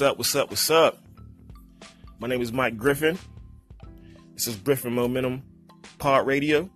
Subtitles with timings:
[0.00, 0.16] What's up?
[0.16, 0.48] What's up?
[0.48, 0.98] What's up?
[2.20, 3.18] My name is Mike Griffin.
[4.32, 5.42] This is Griffin Momentum
[5.98, 6.70] Pod Radio.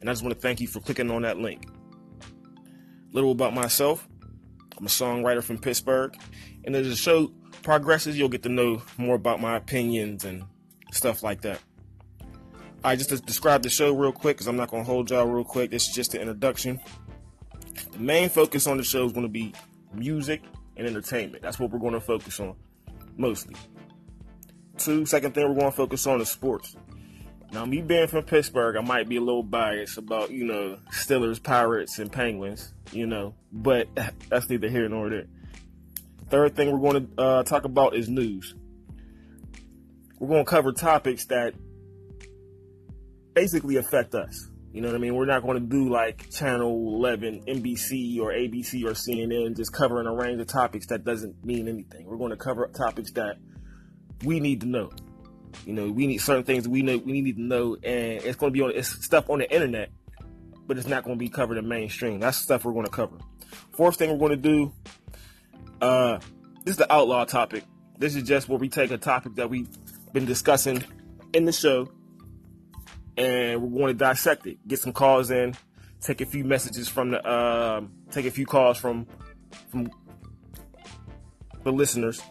[0.00, 1.66] And I just want to thank you for clicking on that link.
[1.66, 4.06] A little about myself.
[4.76, 6.16] I'm a songwriter from Pittsburgh.
[6.62, 7.32] And as the show
[7.64, 10.44] progresses, you'll get to know more about my opinions and
[10.92, 11.58] stuff like that.
[12.84, 15.26] I just to describe the show real quick because I'm not going to hold y'all
[15.26, 15.72] real quick.
[15.72, 16.78] This is just an introduction.
[17.90, 19.54] The main focus on the show is going to be
[19.92, 20.42] music
[20.78, 21.42] and entertainment.
[21.42, 22.54] That's what we're going to focus on
[23.16, 23.56] mostly.
[24.78, 26.76] Two, second thing we're going to focus on is sports.
[27.52, 31.42] Now, me being from Pittsburgh, I might be a little biased about, you know, Steelers,
[31.42, 33.88] Pirates, and Penguins, you know, but
[34.28, 35.26] that's neither here nor there.
[36.28, 38.54] Third thing we're going to uh, talk about is news.
[40.18, 41.54] We're going to cover topics that
[43.34, 44.50] basically affect us.
[44.78, 45.16] You know what I mean?
[45.16, 50.06] We're not going to do like Channel 11, NBC, or ABC or CNN, just covering
[50.06, 52.06] a range of topics that doesn't mean anything.
[52.06, 53.38] We're going to cover topics that
[54.22, 54.92] we need to know.
[55.66, 58.52] You know, we need certain things we know we need to know, and it's going
[58.52, 59.90] to be on it's stuff on the internet,
[60.68, 62.20] but it's not going to be covered in mainstream.
[62.20, 63.18] That's stuff we're going to cover.
[63.76, 64.72] Fourth thing we're going to do,
[65.80, 66.20] uh,
[66.64, 67.64] this is the outlaw topic.
[67.98, 69.68] This is just where we take a topic that we've
[70.12, 70.84] been discussing
[71.32, 71.90] in the show
[73.18, 74.66] and we're going to dissect it.
[74.66, 75.54] Get some calls in,
[76.00, 79.06] take a few messages from the, um, take a few calls from
[79.70, 79.90] from
[81.64, 82.22] the listeners,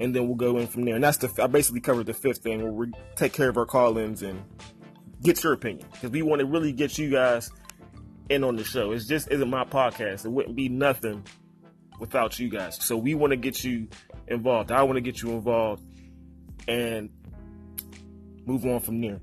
[0.00, 0.94] and then we'll go in from there.
[0.94, 3.66] And that's the I basically covered the fifth thing where we take care of our
[3.66, 4.42] call-ins and
[5.22, 7.50] get your opinion because we want to really get you guys
[8.30, 8.92] in on the show.
[8.92, 10.24] It just isn't my podcast.
[10.24, 11.24] It wouldn't be nothing
[12.00, 12.82] without you guys.
[12.82, 13.88] So we want to get you
[14.26, 14.72] involved.
[14.72, 15.84] I want to get you involved
[16.66, 17.10] and
[18.46, 19.20] move on from there.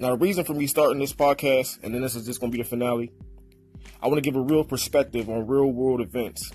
[0.00, 2.56] Now, the reason for me starting this podcast, and then this is just going to
[2.56, 3.12] be the finale,
[4.02, 6.50] I want to give a real perspective on real world events.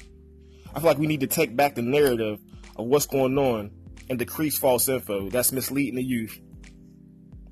[0.74, 2.40] I feel like we need to take back the narrative
[2.76, 3.70] of what's going on
[4.10, 6.40] and decrease false info that's misleading the youth.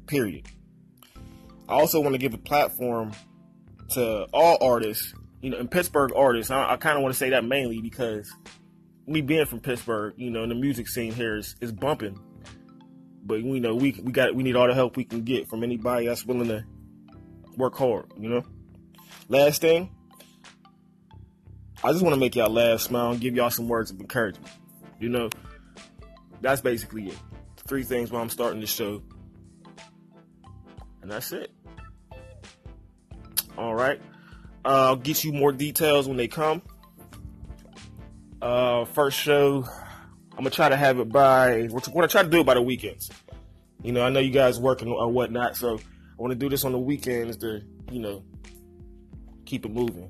[0.08, 0.48] Period.
[1.70, 3.12] I also want to give a platform
[3.92, 6.50] to all artists, you know, and Pittsburgh artists.
[6.50, 8.34] I, I kind of want to say that mainly because
[9.06, 12.20] me being from Pittsburgh, you know, and the music scene here is, is bumping
[13.26, 15.64] but we know we we got we need all the help we can get from
[15.64, 16.66] anybody that's willing to
[17.58, 18.06] work hard.
[18.18, 18.44] You know.
[19.30, 19.90] Last thing,
[21.84, 24.52] I just want to make y'all laugh, smile, and give y'all some words of encouragement.
[25.00, 25.30] You know,
[26.42, 27.18] that's basically it.
[27.66, 29.02] Three things while I'm starting the show,
[31.02, 31.52] and that's it.
[33.58, 34.02] All right.
[34.66, 36.62] Uh, I'll get you more details when they come.
[38.42, 39.66] Uh, first show
[40.36, 41.70] I'm gonna try to have it by.
[41.70, 43.10] We're try to do it by the weekends.
[43.84, 46.66] You know, I know you guys working or whatnot, so I want to do this
[46.66, 47.62] on the weekends to,
[47.92, 48.24] you know,
[49.46, 50.10] keep it moving.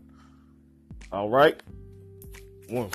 [1.12, 1.62] All right,
[2.70, 2.90] one.